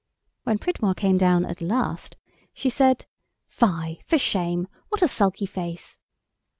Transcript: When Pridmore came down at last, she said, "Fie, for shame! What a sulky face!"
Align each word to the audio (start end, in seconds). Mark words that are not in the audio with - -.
When 0.45 0.57
Pridmore 0.57 0.95
came 0.95 1.19
down 1.19 1.45
at 1.45 1.61
last, 1.61 2.17
she 2.55 2.71
said, 2.71 3.05
"Fie, 3.47 4.01
for 4.07 4.17
shame! 4.17 4.67
What 4.89 5.03
a 5.03 5.07
sulky 5.07 5.45
face!" 5.45 5.99